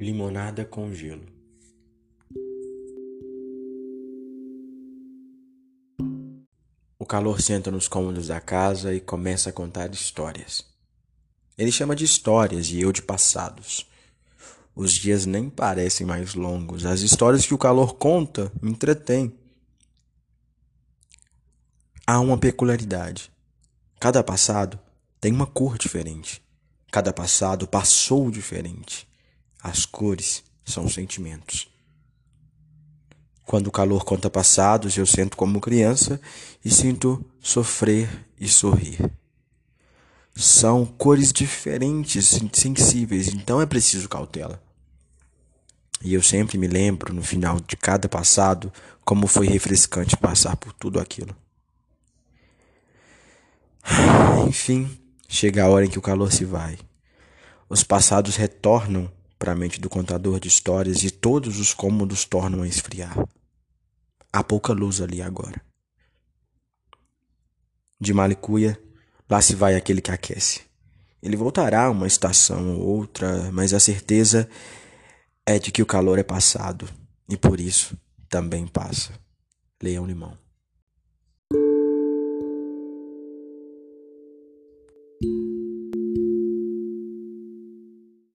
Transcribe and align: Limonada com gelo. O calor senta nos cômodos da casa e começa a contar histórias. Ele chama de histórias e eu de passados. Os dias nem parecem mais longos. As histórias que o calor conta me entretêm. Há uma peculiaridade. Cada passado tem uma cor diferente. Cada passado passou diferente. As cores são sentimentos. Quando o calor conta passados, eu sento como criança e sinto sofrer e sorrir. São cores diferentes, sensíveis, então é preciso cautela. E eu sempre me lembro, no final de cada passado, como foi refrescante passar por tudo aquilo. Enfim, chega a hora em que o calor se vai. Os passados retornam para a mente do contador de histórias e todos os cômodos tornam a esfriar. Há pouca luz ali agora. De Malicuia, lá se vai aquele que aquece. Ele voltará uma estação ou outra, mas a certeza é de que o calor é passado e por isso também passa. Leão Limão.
Limonada 0.00 0.64
com 0.64 0.90
gelo. 0.94 1.26
O 6.98 7.04
calor 7.04 7.42
senta 7.42 7.70
nos 7.70 7.86
cômodos 7.86 8.28
da 8.28 8.40
casa 8.40 8.94
e 8.94 9.00
começa 9.02 9.50
a 9.50 9.52
contar 9.52 9.92
histórias. 9.92 10.64
Ele 11.58 11.70
chama 11.70 11.94
de 11.94 12.06
histórias 12.06 12.70
e 12.70 12.80
eu 12.80 12.92
de 12.92 13.02
passados. 13.02 13.86
Os 14.74 14.94
dias 14.94 15.26
nem 15.26 15.50
parecem 15.50 16.06
mais 16.06 16.34
longos. 16.34 16.86
As 16.86 17.02
histórias 17.02 17.44
que 17.44 17.52
o 17.52 17.58
calor 17.58 17.96
conta 17.96 18.50
me 18.62 18.70
entretêm. 18.70 19.38
Há 22.06 22.20
uma 22.20 22.38
peculiaridade. 22.38 23.30
Cada 24.00 24.24
passado 24.24 24.80
tem 25.20 25.30
uma 25.30 25.46
cor 25.46 25.76
diferente. 25.76 26.42
Cada 26.90 27.12
passado 27.12 27.68
passou 27.68 28.30
diferente. 28.30 29.09
As 29.62 29.84
cores 29.84 30.42
são 30.64 30.88
sentimentos. 30.88 31.68
Quando 33.44 33.66
o 33.66 33.72
calor 33.72 34.04
conta 34.04 34.30
passados, 34.30 34.96
eu 34.96 35.04
sento 35.04 35.36
como 35.36 35.60
criança 35.60 36.20
e 36.64 36.70
sinto 36.70 37.24
sofrer 37.40 38.26
e 38.38 38.46
sorrir. 38.48 39.10
São 40.36 40.86
cores 40.86 41.32
diferentes, 41.32 42.40
sensíveis, 42.52 43.28
então 43.28 43.60
é 43.60 43.66
preciso 43.66 44.08
cautela. 44.08 44.62
E 46.02 46.14
eu 46.14 46.22
sempre 46.22 46.56
me 46.56 46.66
lembro, 46.66 47.12
no 47.12 47.22
final 47.22 47.60
de 47.60 47.76
cada 47.76 48.08
passado, 48.08 48.72
como 49.04 49.26
foi 49.26 49.46
refrescante 49.48 50.16
passar 50.16 50.56
por 50.56 50.72
tudo 50.72 50.98
aquilo. 51.00 51.36
Enfim, 54.48 54.96
chega 55.28 55.64
a 55.64 55.68
hora 55.68 55.84
em 55.84 55.90
que 55.90 55.98
o 55.98 56.02
calor 56.02 56.32
se 56.32 56.44
vai. 56.44 56.78
Os 57.68 57.82
passados 57.82 58.36
retornam 58.36 59.10
para 59.40 59.52
a 59.52 59.54
mente 59.54 59.80
do 59.80 59.88
contador 59.88 60.38
de 60.38 60.48
histórias 60.48 61.02
e 61.02 61.10
todos 61.10 61.58
os 61.58 61.72
cômodos 61.72 62.26
tornam 62.26 62.60
a 62.60 62.68
esfriar. 62.68 63.16
Há 64.30 64.44
pouca 64.44 64.74
luz 64.74 65.00
ali 65.00 65.22
agora. 65.22 65.58
De 67.98 68.12
Malicuia, 68.12 68.78
lá 69.28 69.40
se 69.40 69.54
vai 69.54 69.76
aquele 69.76 70.02
que 70.02 70.10
aquece. 70.10 70.60
Ele 71.22 71.38
voltará 71.38 71.90
uma 71.90 72.06
estação 72.06 72.76
ou 72.76 72.86
outra, 72.98 73.50
mas 73.50 73.72
a 73.72 73.80
certeza 73.80 74.46
é 75.46 75.58
de 75.58 75.72
que 75.72 75.82
o 75.82 75.86
calor 75.86 76.18
é 76.18 76.22
passado 76.22 76.86
e 77.26 77.34
por 77.34 77.58
isso 77.58 77.96
também 78.28 78.66
passa. 78.66 79.14
Leão 79.82 80.06
Limão. 80.06 80.36